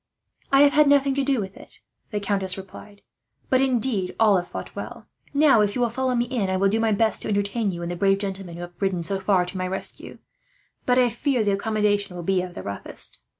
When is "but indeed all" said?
3.51-4.37